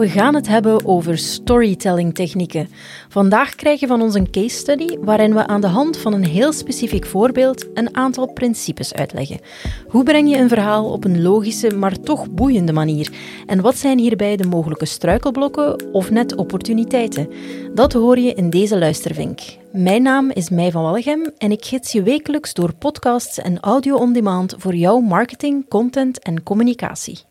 [0.00, 2.68] We gaan het hebben over storytelling technieken.
[3.08, 6.24] Vandaag krijg je van ons een case study waarin we aan de hand van een
[6.24, 9.40] heel specifiek voorbeeld een aantal principes uitleggen.
[9.88, 13.12] Hoe breng je een verhaal op een logische, maar toch boeiende manier?
[13.46, 17.28] En wat zijn hierbij de mogelijke struikelblokken of net opportuniteiten?
[17.74, 19.40] Dat hoor je in deze luistervink.
[19.72, 23.96] Mijn naam is Mij van Wallegem en ik gids je wekelijks door podcasts en audio
[23.96, 27.29] on demand voor jouw marketing, content en communicatie.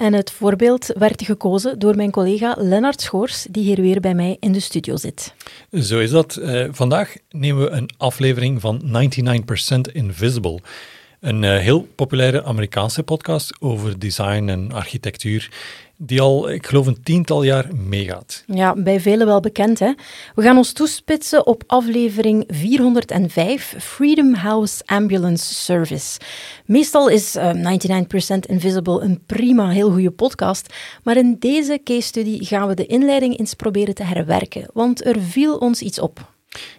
[0.00, 4.36] En het voorbeeld werd gekozen door mijn collega Lennart Schoors, die hier weer bij mij
[4.40, 5.34] in de studio zit.
[5.72, 6.38] Zo is dat.
[6.40, 8.82] Uh, vandaag nemen we een aflevering van
[9.88, 10.60] 99% Invisible.
[11.20, 15.50] Een uh, heel populaire Amerikaanse podcast over design en architectuur
[15.96, 18.44] die al, ik geloof, een tiental jaar meegaat.
[18.46, 19.78] Ja, bij velen wel bekend.
[19.78, 19.92] Hè?
[20.34, 26.20] We gaan ons toespitsen op aflevering 405, Freedom House Ambulance Service.
[26.64, 28.02] Meestal is uh, eh,
[28.34, 32.86] 99% Invisible een prima, heel goede podcast, maar in deze case study gaan we de
[32.86, 36.28] inleiding eens proberen te herwerken, want er viel ons iets op.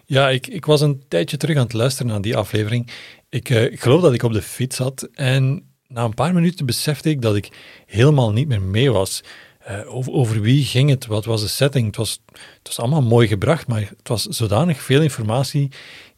[0.04, 2.90] Ja, ik, ik was een tijdje terug aan het luisteren naar die aflevering.
[3.28, 6.66] Ik, uh, ik geloof dat ik op de fiets zat en na een paar minuten
[6.66, 7.48] besefte ik dat ik
[7.86, 9.22] helemaal niet meer mee was.
[9.70, 11.06] Uh, over, over, wie ging het?
[11.06, 11.86] Wat was de setting?
[11.86, 15.70] Het was, het was allemaal mooi gebracht, maar het was zodanig veel informatie.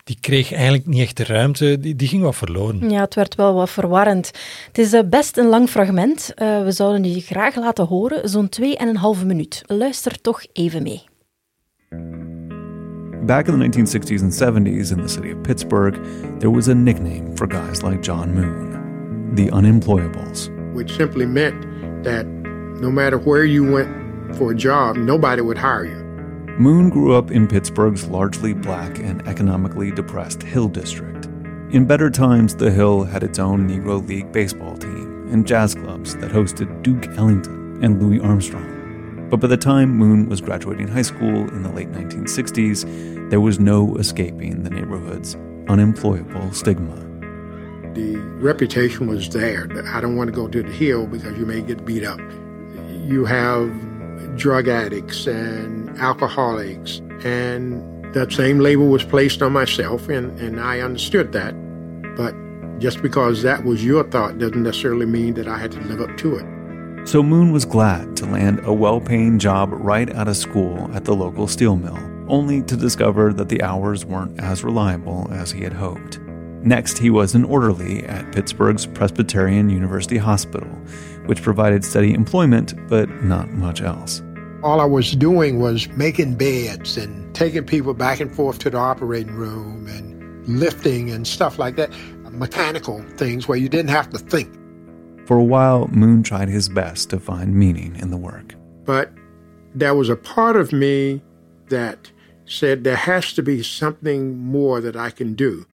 [0.05, 2.91] Die kreeg eigenlijk niet echt de ruimte, die, die ging wat verloren.
[2.91, 4.31] Ja, het werd wel wat verwarrend.
[4.67, 6.33] Het is uh, best een lang fragment.
[6.37, 8.49] We zouden die graag laten horen, zo'n
[9.21, 9.63] 2,5 minuut.
[9.67, 11.03] Luister toch even mee.
[13.27, 15.95] Back in the 1960s and 70s in the city of Pittsburgh,
[16.41, 19.35] there was a nickname for guys like John Moon.
[19.35, 20.51] the unemployables.
[20.75, 21.61] Which simply meant
[22.05, 25.97] that no matter where you went for a job, nobody would hire you.
[26.59, 31.27] Moon grew up in Pittsburgh's largely black and economically depressed Hill District.
[31.71, 36.15] In better times, the Hill had its own Negro League baseball team and jazz clubs
[36.17, 38.84] that hosted Duke Ellington and Louis Armstrong.
[39.31, 43.59] But by the time Moon was graduating high school in the late 1960s, there was
[43.59, 45.37] no escaping the neighborhood's
[45.69, 47.05] unemployable stigma
[47.95, 49.69] the reputation was there.
[49.87, 52.21] I don't want to go to the hill because you may get beat up.
[53.07, 57.83] You have drug addicts and alcoholics, and
[58.15, 61.55] that same label was placed on myself, and, and I understood that.
[62.17, 62.35] But
[62.81, 66.17] just because that was your thought doesn't necessarily mean that I had to live up
[66.19, 66.47] to it.
[67.05, 71.05] So Moon was glad to land a well paying job right out of school at
[71.05, 71.99] the local steel mill,
[72.29, 76.19] only to discover that the hours weren't as reliable as he had hoped.
[76.63, 80.71] Next, he was an orderly at Pittsburgh's Presbyterian University Hospital,
[81.27, 84.23] which provided steady employment but not much else.
[84.63, 88.79] All I was doing was making beds and taking people back and forth to the
[88.79, 91.91] operating room and lifting and stuff like that.
[92.31, 94.53] Mechanical things where you didn't have to think.
[95.27, 98.55] For a while, Moon tried his best to find meaning in the work.
[98.85, 99.11] But
[99.75, 101.23] there was a part of me
[101.71, 102.11] that
[102.45, 105.65] said there has to be something more that I can do.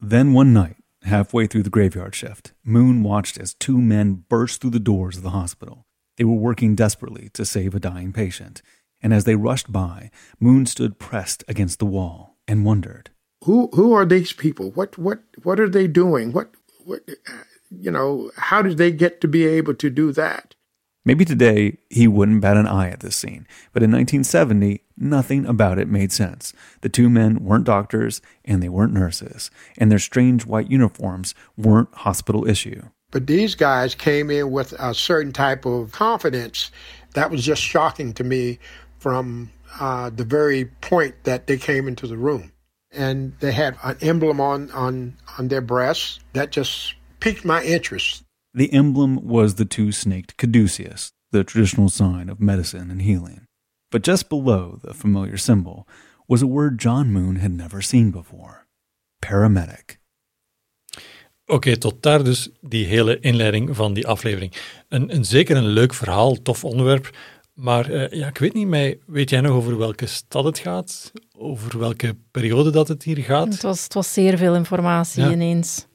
[0.00, 4.70] Then one night, halfway through the graveyard shift, Moon watched as two men burst through
[4.70, 5.86] the doors of the hospital.
[6.16, 8.62] They were working desperately to save a dying patient,
[9.02, 10.10] and as they rushed by,
[10.40, 13.10] Moon stood pressed against the wall and wondered,
[13.44, 14.70] "Who who are these people?
[14.70, 16.32] What what what are they doing?
[16.32, 16.54] What
[16.84, 17.02] what
[17.80, 20.54] you know, how did they get to be able to do that?"
[21.04, 25.80] Maybe today he wouldn't bat an eye at this scene, but in 1970, nothing about
[25.80, 26.52] it made sense.
[26.82, 31.92] The two men weren't doctors and they weren't nurses, and their strange white uniforms weren't
[31.92, 32.82] hospital issue.
[33.10, 36.70] But these guys came in with a certain type of confidence
[37.14, 38.58] that was just shocking to me
[38.98, 39.50] from
[39.80, 42.52] uh, the very point that they came into the room.
[42.90, 48.24] And they had an emblem on, on, on their breasts that just piqued my interest.
[48.52, 53.46] The emblem was the two snaked caduceus, the traditional sign of medicine and healing.
[53.90, 55.86] But just below the familiar symbol
[56.26, 58.66] was a word John Moon had never seen before
[59.20, 60.00] paramedic.
[61.46, 64.52] Oké, okay, tot daar dus die hele inleiding van die aflevering.
[64.88, 67.16] Een, een zeker een leuk verhaal, tof onderwerp.
[67.54, 71.12] Maar uh, ja, ik weet niet, mij, weet jij nog over welke stad het gaat?
[71.38, 73.48] Over welke periode dat het hier gaat?
[73.52, 75.30] Het was, het was zeer veel informatie ja.
[75.30, 75.86] ineens.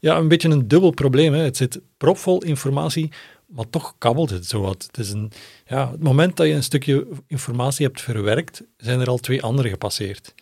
[0.00, 1.32] Ja, een beetje een dubbel probleem.
[1.32, 1.42] Hè.
[1.42, 3.10] Het zit propvol informatie,
[3.46, 4.82] maar toch kabbelt het zo wat.
[4.86, 5.32] Het, is een,
[5.66, 9.68] ja, het moment dat je een stukje informatie hebt verwerkt, zijn er al twee andere
[9.68, 10.34] gepasseerd.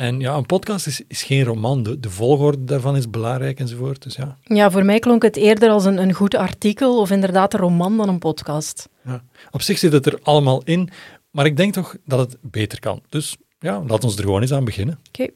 [0.00, 1.82] En ja, een podcast is, is geen roman.
[1.82, 4.02] De, de, volgorde daarvan is belangrijk enzovoort.
[4.02, 4.36] Dus ja.
[4.42, 7.96] ja, voor mij klonk het eerder als een, een goed artikel of inderdaad een roman
[7.96, 8.88] dan een podcast.
[9.04, 9.24] Ja.
[9.50, 10.88] Op zich zit het er allemaal in,
[11.30, 13.02] maar ik denk toch dat het beter kan.
[13.08, 14.98] Dus ja, laat ons er gewoon eens aan beginnen.
[15.08, 15.30] Oké.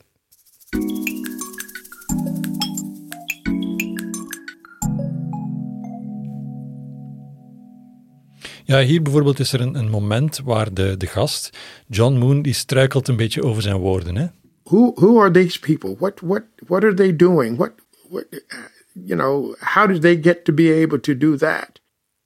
[8.64, 11.58] Ja, hier bijvoorbeeld is er een, een moment waar de, de gast,
[11.88, 14.16] John Moon, die struikelt een beetje over zijn woorden.
[14.16, 14.26] Hè?
[14.62, 15.96] Who who are these people?
[15.98, 17.56] What what what are they doing?
[17.56, 17.72] What
[18.08, 18.38] what uh,
[18.92, 19.54] you know?
[19.58, 21.70] How did they get to be able to do that?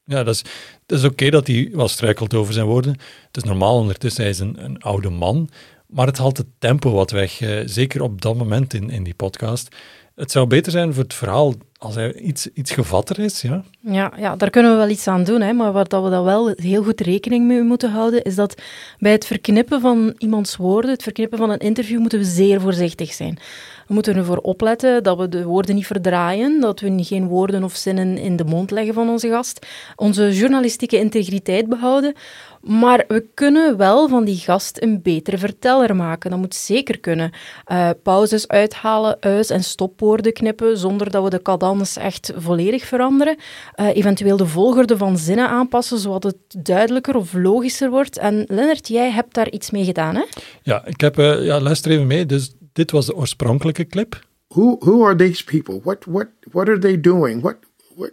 [0.05, 0.43] Ja, dat is,
[0.87, 2.93] dat is oké dat hij wel struikelt over zijn woorden.
[3.27, 5.51] Het is normaal ondertussen, hij is een, een oude man.
[5.87, 9.15] Maar het haalt het tempo wat weg, eh, zeker op dat moment in, in die
[9.15, 9.77] podcast.
[10.15, 13.63] Het zou beter zijn voor het verhaal als hij iets, iets gevatter is, ja.
[13.81, 15.41] Ja, ja, daar kunnen we wel iets aan doen.
[15.41, 15.53] Hè.
[15.53, 18.63] Maar waar dat we dan wel heel goed rekening mee moeten houden, is dat
[18.99, 23.13] bij het verknippen van iemands woorden, het verknippen van een interview, moeten we zeer voorzichtig
[23.13, 23.39] zijn.
[23.87, 27.77] We moeten ervoor opletten dat we de woorden niet verdraaien, dat we geen woorden of
[27.77, 29.67] zinnen in de mond leggen van onze gast,
[29.97, 32.15] onze journalistieke integriteit behouden,
[32.61, 36.31] maar we kunnen wel van die gast een betere verteller maken.
[36.31, 37.31] Dat moet zeker kunnen.
[37.73, 43.37] Uh, pauzes uithalen, uit- en stopwoorden knippen, zonder dat we de cadans echt volledig veranderen.
[43.77, 48.19] Uh, eventueel de volgorde van zinnen aanpassen, zodat het duidelijker of logischer wordt.
[48.19, 50.25] En Lennart, jij hebt daar iets mee gedaan, hè?
[50.63, 52.27] Ja, ik heb, uh, ja, luister even mee.
[52.27, 54.27] Dus dit was de oorspronkelijke clip.
[54.49, 55.81] Who, who are these people?
[55.83, 57.43] What, what, what are they doing?
[57.43, 57.57] What,
[57.95, 58.11] what,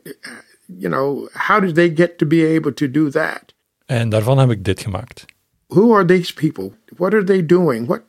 [0.65, 3.43] you know, how did they get to be able to do that?
[3.85, 5.25] En daarvan heb ik dit gemaakt.
[5.67, 6.71] Who are these people?
[6.97, 7.87] What are they doing?
[7.87, 8.01] What,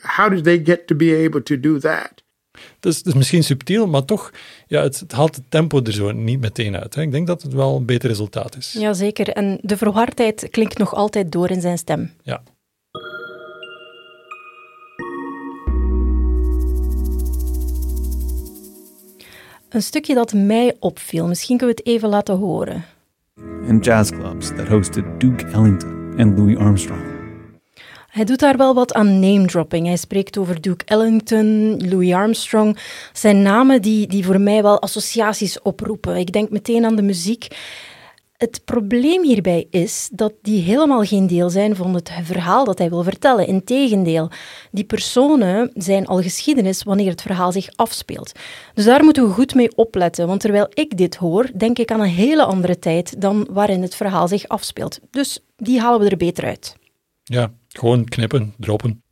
[0.00, 2.21] how did they get to be able to do that?
[2.80, 4.30] Dus, dus misschien subtiel, maar toch,
[4.66, 6.94] ja, het, het haalt het tempo er zo niet meteen uit.
[6.94, 7.02] Hè.
[7.02, 8.76] Ik denk dat het wel een beter resultaat is.
[8.78, 12.10] Jazeker, en de verwardheid klinkt nog altijd door in zijn stem.
[12.22, 12.42] Ja.
[19.68, 22.84] Een stukje dat mij opviel, misschien kunnen we het even laten horen.
[23.68, 27.11] And jazzclubs that hosted Duke Ellington and Louis Armstrong.
[28.12, 29.86] Hij doet daar wel wat aan name-dropping.
[29.86, 32.78] Hij spreekt over Duke Ellington, Louis Armstrong.
[33.12, 36.16] zijn namen die, die voor mij wel associaties oproepen.
[36.16, 37.46] Ik denk meteen aan de muziek.
[38.36, 42.88] Het probleem hierbij is dat die helemaal geen deel zijn van het verhaal dat hij
[42.88, 43.46] wil vertellen.
[43.46, 44.30] Integendeel,
[44.70, 48.32] die personen zijn al geschiedenis wanneer het verhaal zich afspeelt.
[48.74, 52.00] Dus daar moeten we goed mee opletten, want terwijl ik dit hoor, denk ik aan
[52.00, 54.98] een hele andere tijd dan waarin het verhaal zich afspeelt.
[55.10, 56.76] Dus die halen we er beter uit.
[57.22, 59.02] Ja, gewoon knippen, droppen.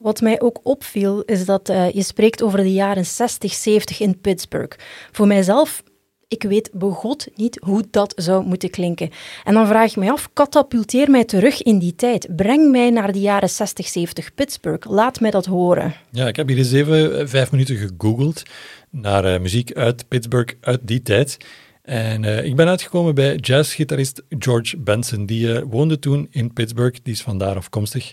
[0.00, 4.20] Wat mij ook opviel, is dat uh, je spreekt over de jaren 60, 70 in
[4.20, 4.76] Pittsburgh.
[5.12, 5.82] Voor mijzelf,
[6.28, 9.10] ik weet begot niet hoe dat zou moeten klinken.
[9.44, 12.36] En dan vraag ik mij af, katapulteer mij terug in die tijd.
[12.36, 14.90] Breng mij naar de jaren 60, 70 Pittsburgh.
[14.90, 15.94] Laat mij dat horen.
[16.10, 18.42] Ja, ik heb hier eens even vijf minuten gegoogeld
[18.90, 21.36] naar uh, muziek uit Pittsburgh uit die tijd.
[21.82, 25.26] En uh, ik ben uitgekomen bij jazzgitarist George Benson.
[25.26, 28.12] Die uh, woonde toen in Pittsburgh, die is vandaar afkomstig.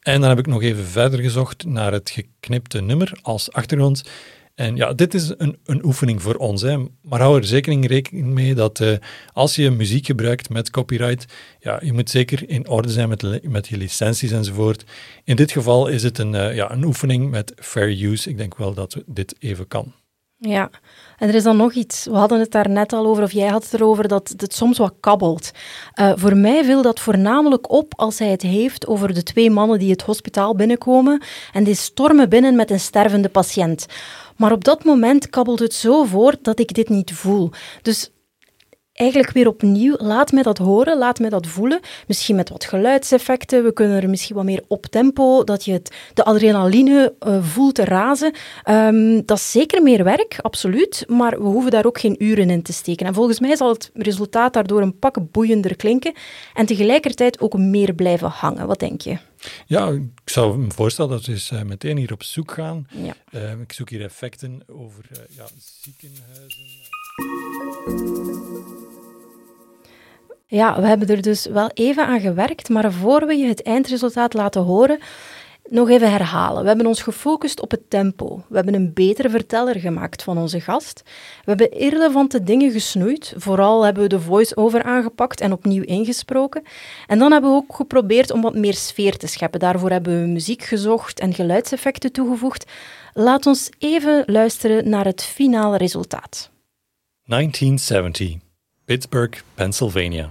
[0.00, 4.02] En dan heb ik nog even verder gezocht naar het geknipte nummer als achtergrond.
[4.54, 6.62] En ja, dit is een, een oefening voor ons.
[6.62, 6.76] Hè.
[7.02, 8.96] Maar hou er zeker in rekening mee dat uh,
[9.32, 13.68] als je muziek gebruikt met copyright, ja, je moet zeker in orde zijn met, met
[13.68, 14.84] je licenties enzovoort.
[15.24, 18.30] In dit geval is het een, ja, een oefening met fair use.
[18.30, 19.92] Ik denk wel dat dit even kan.
[20.44, 20.70] Ja,
[21.18, 22.04] en er is dan nog iets.
[22.04, 24.78] We hadden het daar net al over, of jij had het erover, dat het soms
[24.78, 25.50] wat kabbelt.
[26.00, 29.78] Uh, voor mij viel dat voornamelijk op als hij het heeft over de twee mannen
[29.78, 31.22] die het hospitaal binnenkomen
[31.52, 33.86] en die stormen binnen met een stervende patiënt.
[34.36, 37.50] Maar op dat moment kabbelt het zo voort dat ik dit niet voel.
[37.82, 38.10] Dus
[39.02, 41.80] eigenlijk weer opnieuw, laat mij dat horen, laat mij dat voelen.
[42.06, 45.96] Misschien met wat geluidseffecten, we kunnen er misschien wat meer op tempo, dat je het,
[46.14, 48.34] de adrenaline uh, voelt razen.
[48.70, 52.62] Um, dat is zeker meer werk, absoluut, maar we hoeven daar ook geen uren in
[52.62, 53.06] te steken.
[53.06, 56.12] En volgens mij zal het resultaat daardoor een pak boeiender klinken
[56.54, 58.66] en tegelijkertijd ook meer blijven hangen.
[58.66, 59.18] Wat denk je?
[59.66, 62.86] Ja, ik zou me voorstellen dat we eens uh, meteen hier op zoek gaan.
[62.90, 63.14] Ja.
[63.34, 65.44] Uh, ik zoek hier effecten over uh, ja,
[65.80, 66.90] ziekenhuizen.
[70.52, 74.34] Ja, we hebben er dus wel even aan gewerkt, maar voor we je het eindresultaat
[74.34, 74.98] laten horen,
[75.68, 76.62] nog even herhalen.
[76.62, 78.44] We hebben ons gefocust op het tempo.
[78.48, 81.02] We hebben een betere verteller gemaakt van onze gast.
[81.44, 83.34] We hebben irrelevante dingen gesnoeid.
[83.36, 86.62] Vooral hebben we de voice-over aangepakt en opnieuw ingesproken.
[87.06, 89.60] En dan hebben we ook geprobeerd om wat meer sfeer te scheppen.
[89.60, 92.70] Daarvoor hebben we muziek gezocht en geluidseffecten toegevoegd.
[93.12, 96.50] Laat ons even luisteren naar het finale resultaat.
[97.24, 98.51] 1970.
[98.92, 100.30] Pittsburgh, Pennsylvania.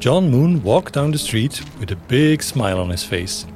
[0.00, 3.46] John Moon walked down the street with a big smile on his face.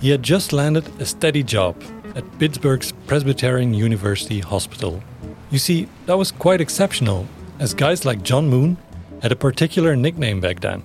[0.00, 1.76] He had just landed a steady job
[2.16, 5.02] at Pittsburgh's Presbyterian University Hospital.
[5.50, 7.28] You see, that was quite exceptional,
[7.58, 8.78] as guys like John Moon
[9.20, 10.82] had a particular nickname back then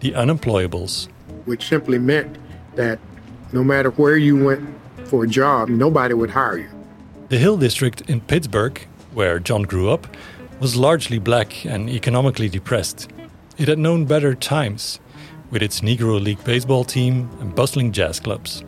[0.00, 1.06] the Unemployables.
[1.44, 2.36] Which simply meant
[2.74, 2.98] that
[3.52, 4.68] no matter where you went
[5.04, 6.68] for a job, nobody would hire you.
[7.28, 10.06] The Hill District in Pittsburgh, where John grew up,
[10.60, 13.08] was largely black and economically depressed.
[13.58, 15.00] It had known better times,
[15.50, 18.64] with its Negro League baseball team and bustling jazz clubs.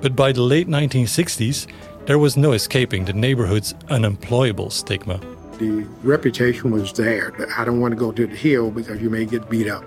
[0.00, 1.66] But by the late 1960s,
[2.06, 5.20] there was no escaping the neighborhood's unemployable stigma.
[5.58, 7.34] The reputation was there.
[7.56, 9.84] I don't want to go to the hill because you may get beat up.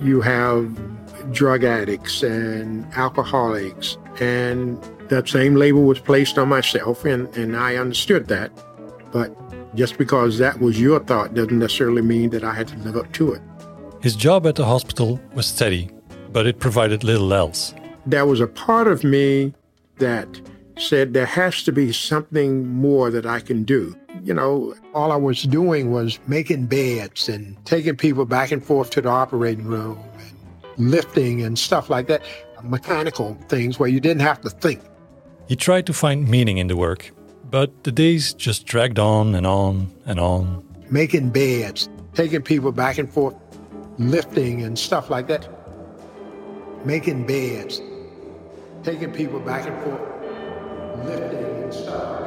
[0.00, 0.76] You have
[1.32, 7.76] drug addicts and alcoholics, and that same label was placed on myself, and, and I
[7.76, 8.50] understood that.
[9.12, 9.34] But
[9.74, 13.12] just because that was your thought doesn't necessarily mean that I had to live up
[13.14, 13.42] to it.
[14.00, 15.90] His job at the hospital was steady,
[16.32, 17.74] but it provided little else.
[18.06, 19.54] There was a part of me
[19.98, 20.40] that
[20.78, 23.96] said there has to be something more that I can do.
[24.22, 28.90] You know, all I was doing was making beds and taking people back and forth
[28.90, 32.22] to the operating room and lifting and stuff like that,
[32.62, 34.80] mechanical things where you didn't have to think.
[35.48, 37.10] He tried to find meaning in the work,
[37.50, 40.64] but the days just dragged on and on and on.
[40.90, 43.34] Making beds, taking people back and forth,
[43.98, 45.48] lifting and stuff like that.
[46.84, 47.80] Making beds,
[48.82, 52.24] taking people back and forth, lifting and stuff.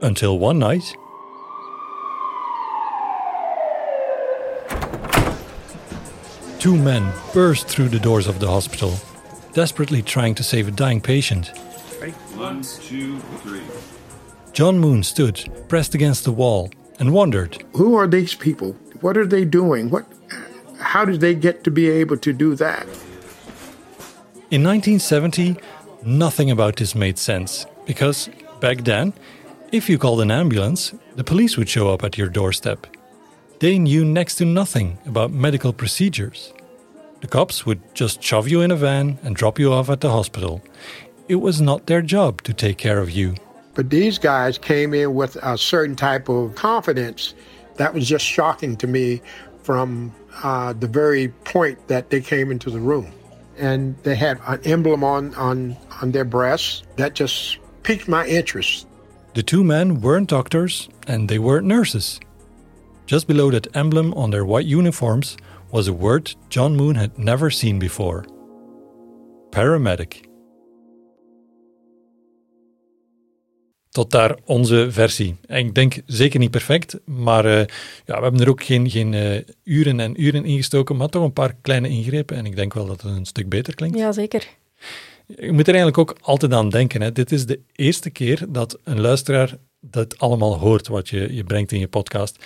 [0.00, 0.96] Until one night.
[6.58, 8.94] Two men burst through the doors of the hospital,
[9.52, 11.50] desperately trying to save a dying patient.
[12.36, 13.62] One, two, three.
[14.52, 18.72] John Moon stood, pressed against the wall, and wondered Who are these people?
[19.00, 19.90] What are they doing?
[19.90, 20.06] What
[20.80, 22.82] how did they get to be able to do that?
[24.50, 25.56] In 1970,
[26.04, 28.28] nothing about this made sense because
[28.60, 29.12] back then,
[29.70, 32.86] if you called an ambulance, the police would show up at your doorstep.
[33.60, 36.52] They knew next to nothing about medical procedures.
[37.22, 40.10] The cops would just shove you in a van and drop you off at the
[40.10, 40.60] hospital.
[41.28, 43.36] It was not their job to take care of you.
[43.74, 47.34] But these guys came in with a certain type of confidence
[47.76, 49.22] that was just shocking to me
[49.62, 50.12] from
[50.42, 53.12] uh, the very point that they came into the room.
[53.56, 58.88] And they had an emblem on, on, on their breasts that just piqued my interest.
[59.34, 62.18] The two men weren't doctors and they weren't nurses.
[63.06, 65.36] Just below that emblem on their white uniforms
[65.72, 68.24] was a word John Moon had never seen before
[69.50, 70.20] paramedic.
[73.90, 75.36] Tot daar onze versie.
[75.46, 77.58] En ik denk zeker niet perfect, maar uh,
[78.04, 81.24] ja, we hebben er ook geen, geen uh, uren en uren in gestoken, maar toch
[81.24, 82.36] een paar kleine ingrepen.
[82.36, 83.98] En ik denk wel dat het een stuk beter klinkt.
[83.98, 84.48] Ja, zeker.
[85.26, 87.02] Je moet er eigenlijk ook altijd aan denken.
[87.02, 87.12] Hè.
[87.12, 91.72] Dit is de eerste keer dat een luisteraar dat allemaal hoort wat je, je brengt
[91.72, 92.44] in je podcast.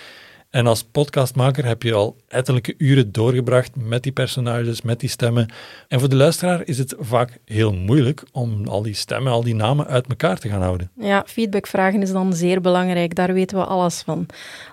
[0.49, 5.49] En als podcastmaker heb je al ettelijke uren doorgebracht met die personages, met die stemmen.
[5.87, 9.55] En voor de luisteraar is het vaak heel moeilijk om al die stemmen, al die
[9.55, 10.91] namen uit elkaar te gaan houden.
[10.99, 13.15] Ja, feedbackvragen is dan zeer belangrijk.
[13.15, 14.25] Daar weten we alles van.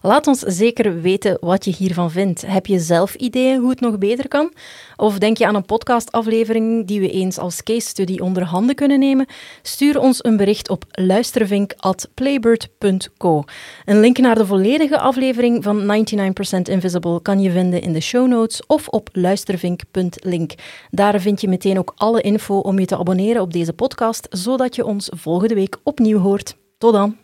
[0.03, 2.47] Laat ons zeker weten wat je hiervan vindt.
[2.47, 4.53] Heb je zelf ideeën hoe het nog beter kan?
[4.97, 8.99] Of denk je aan een podcastaflevering die we eens als case study onder handen kunnen
[8.99, 9.27] nemen?
[9.63, 13.45] Stuur ons een bericht op luistervink.playbird.co.
[13.85, 18.29] Een link naar de volledige aflevering van 99% Invisible kan je vinden in de show
[18.29, 20.55] notes of op luistervink.link.
[20.91, 24.75] Daar vind je meteen ook alle info om je te abonneren op deze podcast, zodat
[24.75, 26.57] je ons volgende week opnieuw hoort.
[26.79, 27.17] Tot dan!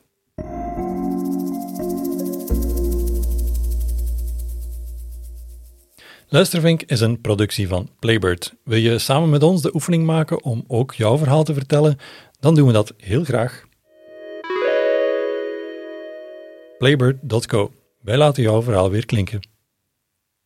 [6.29, 8.55] Luistervink is een productie van Playbird.
[8.65, 11.99] Wil je samen met ons de oefening maken om ook jouw verhaal te vertellen?
[12.41, 13.65] Dan doen we dat heel graag.
[16.79, 17.80] Playbird.co.
[18.01, 19.50] Wij laten jouw verhaal weer klinken.